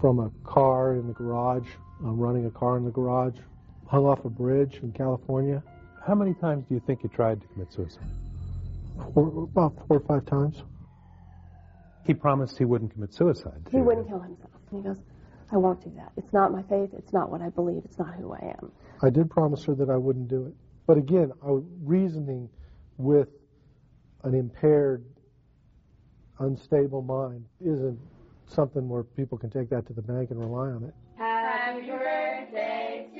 [0.00, 1.68] from a car in the garage,
[2.03, 3.37] uh, running a car in the garage,
[3.90, 5.62] hung off a bridge in California.
[6.07, 8.07] How many times do you think you tried to commit suicide?
[9.14, 10.62] Four, about four or five times.
[12.07, 13.61] He promised he wouldn't commit suicide.
[13.70, 14.50] He wouldn't kill himself.
[14.70, 14.98] And he goes,
[15.53, 16.12] I won't do that.
[16.16, 16.90] It's not my faith.
[16.96, 17.83] It's not what I believe.
[17.85, 18.70] It's not who I am.
[19.03, 20.55] I did promise her that I wouldn't do it.
[20.87, 22.48] But again, I was reasoning
[22.96, 23.29] with
[24.22, 25.05] an impaired,
[26.38, 27.98] unstable mind isn't
[28.46, 30.94] something where people can take that to the bank and rely on it.
[31.16, 33.19] Happy birthday to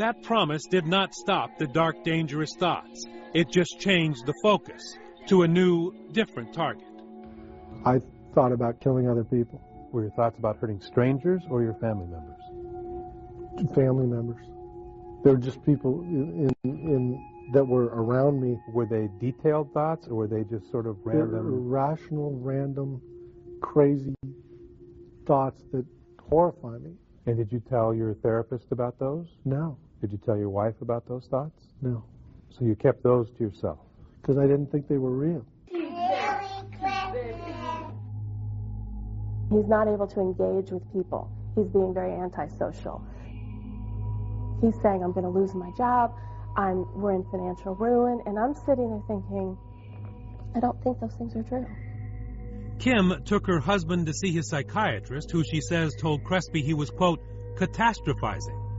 [0.00, 3.04] That promise did not stop the dark, dangerous thoughts.
[3.34, 6.88] It just changed the focus to a new, different target.
[7.84, 8.00] I
[8.34, 9.60] thought about killing other people.
[9.92, 13.74] Were your thoughts about hurting strangers or your family members?
[13.74, 14.42] Family members.
[15.22, 18.58] They were just people in, in, in that were around me.
[18.72, 21.46] Were they detailed thoughts or were they just sort of random?
[21.46, 23.02] Irrational, random,
[23.60, 24.14] crazy
[25.26, 25.84] thoughts that
[26.30, 26.94] horrify me.
[27.26, 29.26] And did you tell your therapist about those?
[29.44, 29.76] No.
[30.00, 31.66] Did you tell your wife about those thoughts?
[31.82, 32.04] No.
[32.50, 33.78] So you kept those to yourself?
[34.20, 35.44] Because I didn't think they were real.
[39.50, 41.30] He's not able to engage with people.
[41.56, 43.04] He's being very antisocial.
[44.62, 46.14] He's saying, I'm going to lose my job.
[46.56, 48.22] I'm, we're in financial ruin.
[48.26, 49.58] And I'm sitting there thinking,
[50.54, 51.66] I don't think those things are true.
[52.78, 56.90] Kim took her husband to see his psychiatrist, who she says told Crespi he was,
[56.90, 57.20] quote,
[57.56, 58.69] catastrophizing.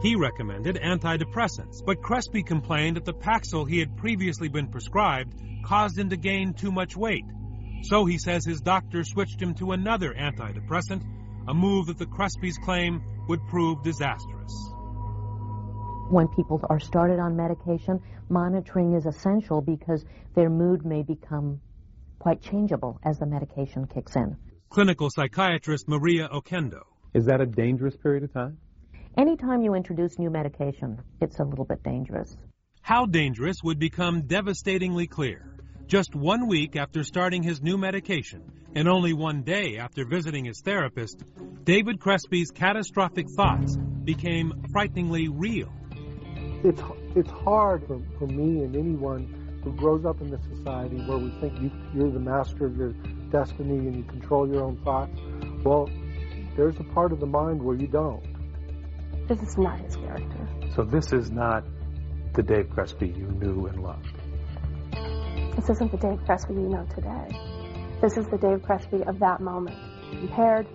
[0.00, 5.98] He recommended antidepressants, but Crespi complained that the Paxil he had previously been prescribed caused
[5.98, 7.24] him to gain too much weight.
[7.82, 11.02] So he says his doctor switched him to another antidepressant,
[11.48, 14.52] a move that the Crespis claim would prove disastrous.
[16.10, 20.04] When people are started on medication, monitoring is essential because
[20.34, 21.60] their mood may become
[22.20, 24.36] quite changeable as the medication kicks in.
[24.70, 26.82] Clinical psychiatrist Maria Oquendo.
[27.14, 28.58] Is that a dangerous period of time?
[29.18, 32.36] Anytime you introduce new medication, it's a little bit dangerous.
[32.82, 35.44] How dangerous would become devastatingly clear.
[35.88, 38.44] Just one week after starting his new medication,
[38.76, 41.20] and only one day after visiting his therapist,
[41.64, 45.72] David Crespi's catastrophic thoughts became frighteningly real.
[46.62, 46.80] It's,
[47.16, 51.30] it's hard for, for me and anyone who grows up in this society where we
[51.40, 52.92] think you, you're the master of your
[53.32, 55.18] destiny and you control your own thoughts.
[55.64, 55.90] Well,
[56.56, 58.27] there's a part of the mind where you don't.
[59.28, 60.48] This is not his character.
[60.74, 61.64] So this is not
[62.32, 64.14] the Dave Crespi you knew and loved.
[65.54, 67.28] This isn't the Dave Crespi you know today.
[68.00, 69.76] This is the Dave Crespi of that moment.
[70.12, 70.66] impaired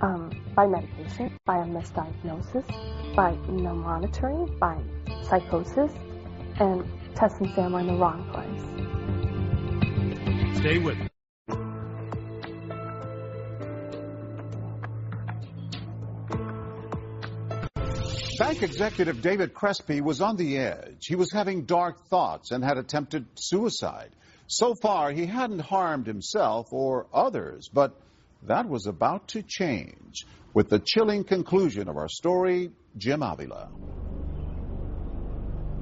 [0.00, 2.64] um, by medication, by a misdiagnosis,
[3.14, 4.76] by no monitoring, by
[5.22, 5.92] psychosis,
[6.58, 6.84] and
[7.14, 8.62] Tess and Sam were in the wrong place.
[10.58, 11.13] Stay with me.
[18.38, 21.06] Bank executive David Crespi was on the edge.
[21.06, 24.10] He was having dark thoughts and had attempted suicide.
[24.48, 27.94] So far, he hadn't harmed himself or others, but
[28.42, 30.26] that was about to change.
[30.52, 33.68] With the chilling conclusion of our story, Jim Avila.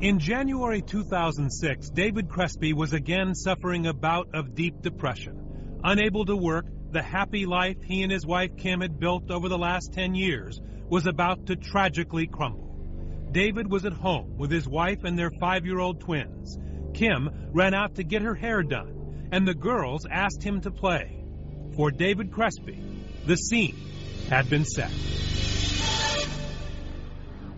[0.00, 5.80] In January 2006, David Crespi was again suffering a bout of deep depression.
[5.84, 9.58] Unable to work, the happy life he and his wife Kim had built over the
[9.58, 10.60] last 10 years
[10.92, 12.68] was about to tragically crumble.
[13.30, 16.58] David was at home with his wife and their five year old twins.
[16.92, 21.24] Kim ran out to get her hair done, and the girls asked him to play.
[21.76, 22.78] For David Crespi,
[23.24, 23.74] the scene
[24.28, 24.90] had been set.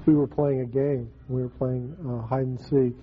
[0.06, 1.10] We were playing a game.
[1.28, 2.96] We were playing uh, hide and seek,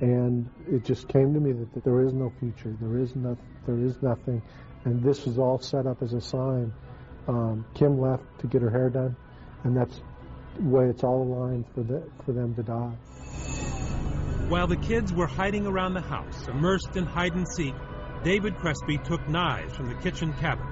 [0.00, 2.74] and it just came to me that, that there is no future.
[2.80, 3.36] There is no,
[3.66, 4.40] there is nothing,
[4.86, 6.72] and this was all set up as a sign.
[7.28, 9.16] Um, Kim left to get her hair done,
[9.64, 10.00] and that's
[10.56, 12.96] the way it's all aligned for the, for them to die.
[14.48, 17.74] While the kids were hiding around the house, immersed in hide and seek,
[18.24, 20.66] David Crespi took knives from the kitchen cabinet.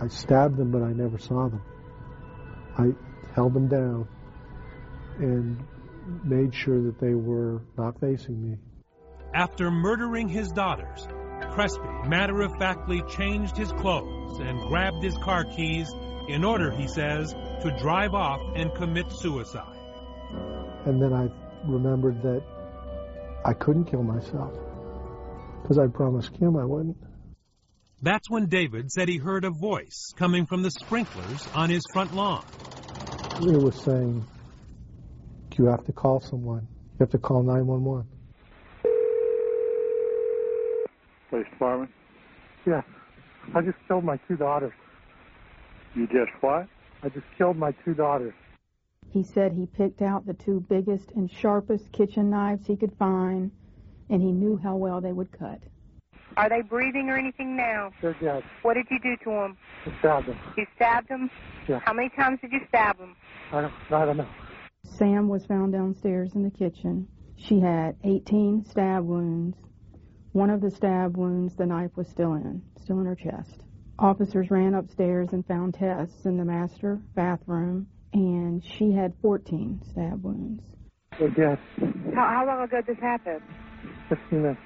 [0.00, 1.62] I stabbed them, but I never saw them.
[2.76, 2.94] I
[3.34, 4.08] held them down
[5.18, 5.62] and
[6.24, 8.56] made sure that they were not facing me.
[9.34, 11.06] After murdering his daughters,
[11.50, 15.92] Crespi matter of factly changed his clothes and grabbed his car keys
[16.28, 19.76] in order, he says, to drive off and commit suicide.
[20.86, 21.28] And then I
[21.66, 22.42] remembered that
[23.44, 24.52] I couldn't kill myself
[25.62, 26.96] because I promised Kim I wouldn't.
[28.00, 32.14] That's when David said he heard a voice coming from the sprinklers on his front
[32.14, 32.44] lawn.
[33.40, 34.24] It was saying,
[35.58, 36.68] you have to call someone.
[36.92, 38.06] You have to call 911.
[41.30, 41.90] Police department?
[42.64, 42.82] Yeah.
[43.54, 44.72] I just killed my two daughters.
[45.94, 46.68] You just what?
[47.02, 48.34] I just killed my two daughters.
[49.10, 53.50] He said he picked out the two biggest and sharpest kitchen knives he could find,
[54.10, 55.60] and he knew how well they would cut.
[56.36, 57.90] Are they breathing or anything now?
[58.02, 58.44] They're dead.
[58.62, 59.56] What did you do to them?
[59.86, 60.38] I stabbed them.
[60.56, 61.30] You stabbed them?
[61.66, 61.80] Yeah.
[61.84, 63.16] How many times did you stab them?
[63.50, 64.28] I don't, I don't know.
[64.84, 67.08] Sam was found downstairs in the kitchen.
[67.36, 69.56] She had 18 stab wounds.
[70.32, 73.64] One of the stab wounds, the knife was still in, still in her chest.
[74.00, 80.22] Officers ran upstairs and found Tess in the master bathroom, and she had 14 stab
[80.22, 80.62] wounds.
[81.14, 81.58] Oh, they're dead.
[82.14, 83.42] How, how long ago did this happen?
[84.08, 84.60] 15 minutes.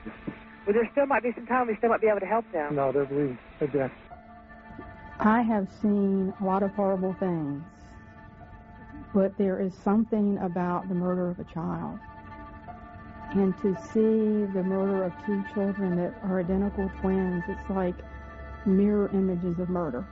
[0.66, 1.66] Well, there still might be some time.
[1.66, 2.76] We still might be able to help them.
[2.76, 3.39] No, they're bleeding.
[3.59, 3.91] They're dead.
[5.18, 7.62] I have seen a lot of horrible things,
[9.14, 11.99] but there is something about the murder of a child.
[13.30, 17.95] And to see the murder of two children that are identical twins, it's like
[18.67, 20.07] mirror images of murder.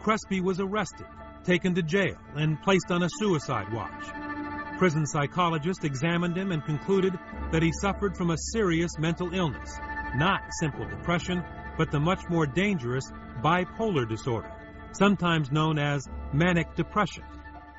[0.00, 1.06] Crespi was arrested,
[1.44, 4.78] taken to jail, and placed on a suicide watch.
[4.78, 7.16] Prison psychologists examined him and concluded
[7.52, 9.78] that he suffered from a serious mental illness,
[10.16, 11.44] not simple depression,
[11.78, 13.04] but the much more dangerous
[13.42, 14.50] bipolar disorder,
[14.92, 17.22] sometimes known as manic depression.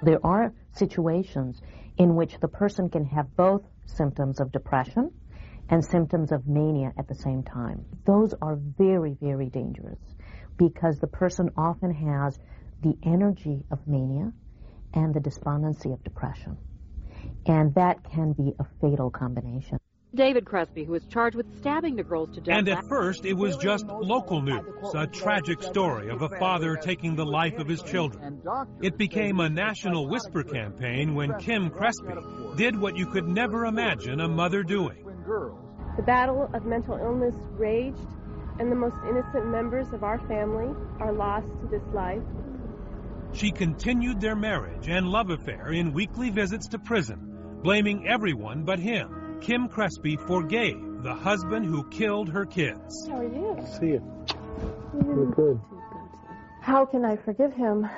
[0.01, 1.61] There are situations
[1.97, 5.11] in which the person can have both symptoms of depression
[5.69, 7.85] and symptoms of mania at the same time.
[8.05, 9.99] Those are very, very dangerous
[10.57, 12.39] because the person often has
[12.81, 14.31] the energy of mania
[14.93, 16.57] and the despondency of depression.
[17.45, 19.79] And that can be a fatal combination.
[20.15, 22.55] David Crespi, who was charged with stabbing the girls to death.
[22.55, 27.15] And at first, it was just local news, a tragic story of a father taking
[27.15, 28.39] the life of his children.
[28.79, 32.13] It became a national whisper campaign when Kim Crespi
[32.55, 35.02] did what you could never imagine a mother doing.
[35.25, 38.07] The battle of mental illness raged,
[38.59, 42.21] and the most innocent members of our family are lost to this life.
[43.33, 48.79] She continued their marriage and love affair in weekly visits to prison, blaming everyone but
[48.79, 49.37] him.
[49.41, 53.07] Kim Crespi forgave the husband who killed her kids.
[53.09, 53.65] How are you?
[53.79, 54.25] See you.
[54.93, 55.59] We're good.
[56.61, 57.89] How can I forgive him?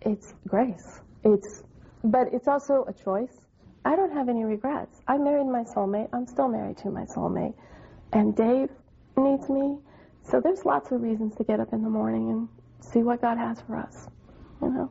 [0.00, 1.00] It's grace.
[1.24, 1.62] It's,
[2.02, 3.45] but it's also a choice.
[3.86, 5.00] I don't have any regrets.
[5.06, 6.08] I married my soulmate.
[6.12, 7.54] I'm still married to my soulmate.
[8.12, 8.68] And Dave
[9.16, 9.78] needs me.
[10.24, 12.48] So there's lots of reasons to get up in the morning and
[12.80, 14.08] see what God has for us.
[14.60, 14.90] You know?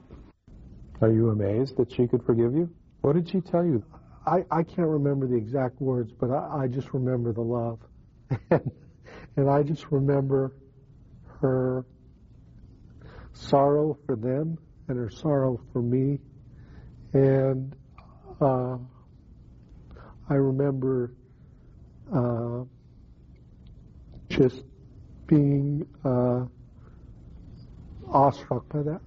[1.01, 2.69] Are you amazed that she could forgive you?
[3.01, 3.83] What did she tell you?
[4.25, 7.79] I, I can't remember the exact words, but I, I just remember the love.
[8.49, 8.71] and,
[9.35, 10.55] and I just remember
[11.41, 11.85] her
[13.33, 16.19] sorrow for them and her sorrow for me.
[17.11, 17.75] And
[18.41, 18.77] uh,
[20.29, 21.13] I remember
[22.13, 22.63] uh,
[24.29, 24.63] just
[25.27, 26.45] being uh,
[28.11, 29.01] awestruck by that.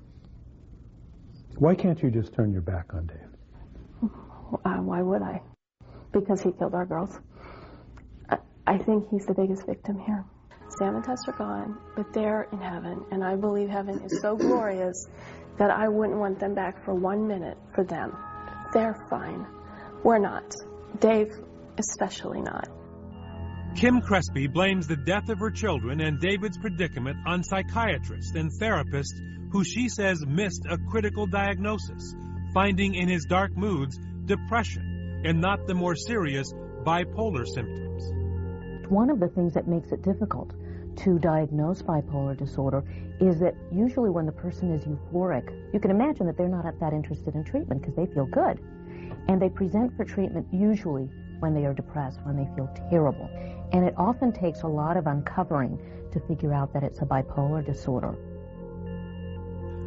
[1.56, 4.10] Why can't you just turn your back on Dave?
[4.64, 5.42] Uh, why would I?
[6.12, 7.18] Because he killed our girls.
[8.30, 10.24] I, I think he's the biggest victim here.
[10.78, 14.36] Sam and Tess are gone, but they're in heaven, and I believe heaven is so
[14.36, 15.08] glorious
[15.58, 18.16] that I wouldn't want them back for one minute for them.
[18.72, 19.46] They're fine.
[20.02, 20.54] We're not.
[21.00, 21.32] Dave,
[21.78, 22.68] especially not.
[23.76, 29.20] Kim Crespi blames the death of her children and David's predicament on psychiatrists and therapists
[29.52, 32.14] who she says missed a critical diagnosis,
[32.52, 36.52] finding in his dark moods depression and not the more serious
[36.84, 38.04] bipolar symptoms.
[38.90, 40.52] One of the things that makes it difficult
[40.98, 42.84] to diagnose bipolar disorder
[43.20, 46.92] is that usually when the person is euphoric, you can imagine that they're not that
[46.92, 48.58] interested in treatment because they feel good.
[49.28, 51.08] And they present for treatment usually
[51.40, 53.28] when they are depressed, when they feel terrible.
[53.72, 55.78] And it often takes a lot of uncovering
[56.12, 58.16] to figure out that it's a bipolar disorder.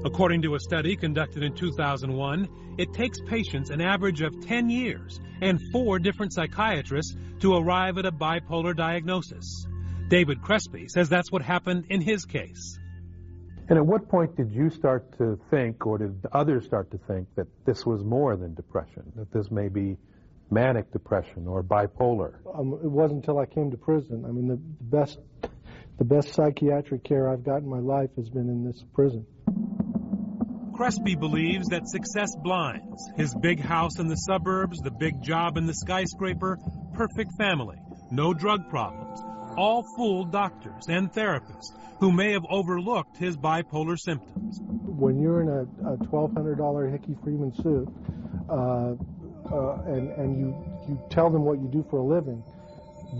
[0.06, 2.48] According to a study conducted in 2001,
[2.78, 8.06] it takes patients an average of 10 years and four different psychiatrists to arrive at
[8.06, 9.68] a bipolar diagnosis.
[10.12, 12.78] David Crespi says that's what happened in his case.
[13.70, 17.30] And at what point did you start to think, or did others start to think,
[17.38, 19.96] that this was more than depression, that this may be
[20.50, 22.34] manic depression or bipolar?
[22.54, 24.26] Um, it wasn't until I came to prison.
[24.28, 25.18] I mean, the, the best,
[25.98, 29.26] the best psychiatric care I've got in my life has been in this prison.
[30.76, 33.02] Crespi believes that success blinds.
[33.16, 36.58] His big house in the suburbs, the big job in the skyscraper,
[36.96, 37.78] perfect family,
[38.12, 39.22] no drug problems,
[39.58, 44.60] all fooled doctors and therapists who may have overlooked his bipolar symptoms.
[44.62, 47.88] When you're in a, a $1,200 Hickey Freeman suit
[48.50, 48.96] uh,
[49.52, 50.56] uh, and, and you,
[50.88, 52.44] you tell them what you do for a living,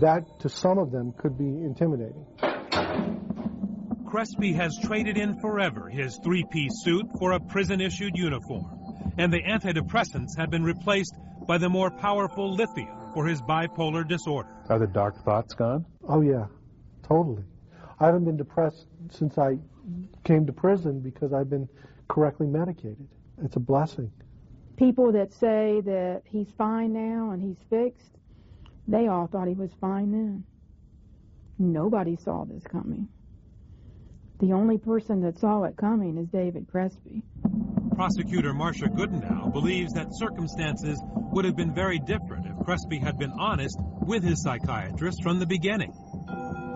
[0.00, 2.26] that to some of them could be intimidating.
[4.06, 8.66] Crespi has traded in forever his three piece suit for a prison issued uniform,
[9.16, 11.14] and the antidepressants have been replaced
[11.46, 14.48] by the more powerful lithium for his bipolar disorder.
[14.68, 15.84] Are the dark thoughts gone?
[16.08, 16.46] Oh, yeah,
[17.02, 17.44] totally.
[18.00, 19.58] I haven't been depressed since I
[20.24, 21.68] came to prison because I've been
[22.08, 23.06] correctly medicated.
[23.44, 24.10] It's a blessing.
[24.76, 28.10] People that say that he's fine now and he's fixed,
[28.88, 30.44] they all thought he was fine then.
[31.58, 33.08] Nobody saw this coming.
[34.40, 37.22] The only person that saw it coming is David Crespi.
[37.94, 43.32] Prosecutor Marcia Goodenow believes that circumstances would have been very different if Crespi had been
[43.38, 45.92] honest with his psychiatrist from the beginning.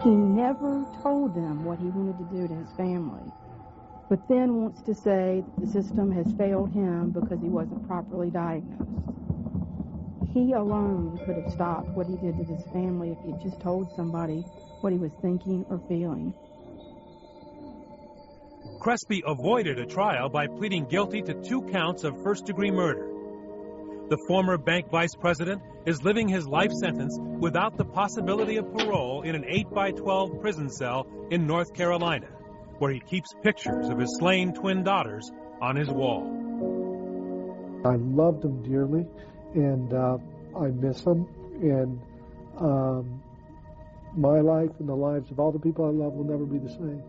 [0.04, 3.32] He never told them what he wanted to do to his family,
[4.08, 8.82] but then wants to say the system has failed him because he wasn't properly diagnosed.
[10.34, 13.58] He alone could have stopped what he did to his family if he had just
[13.60, 14.44] told somebody
[14.80, 16.34] what he was thinking or feeling.
[18.86, 23.08] Crespi avoided a trial by pleading guilty to two counts of first degree murder.
[24.10, 29.22] The former bank vice president is living his life sentence without the possibility of parole
[29.22, 32.28] in an 8 by 12 prison cell in North Carolina,
[32.78, 36.22] where he keeps pictures of his slain twin daughters on his wall.
[37.84, 39.04] I loved him dearly,
[39.54, 40.18] and uh,
[40.56, 41.26] I miss him,
[41.60, 42.00] and
[42.58, 43.20] um,
[44.16, 46.70] my life and the lives of all the people I love will never be the
[46.70, 47.02] same.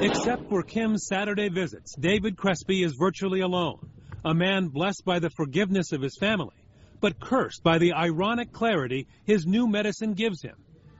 [0.00, 3.78] Except for Kim's Saturday visits, David Crespi is virtually alone,
[4.24, 6.54] a man blessed by the forgiveness of his family,
[7.00, 10.54] but cursed by the ironic clarity his new medicine gives him,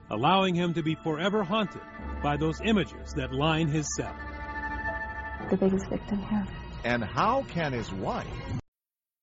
[0.09, 1.81] allowing him to be forever haunted
[2.21, 4.15] by those images that line his cell.
[5.49, 6.45] The biggest victim here.
[6.83, 8.58] And how can his wife